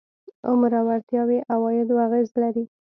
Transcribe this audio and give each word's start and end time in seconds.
عمر 0.47 0.71
او 0.79 0.85
وړتیاوې 0.89 1.39
عوایدو 1.53 1.95
اغېز 2.05 2.27
لري. 2.41 2.63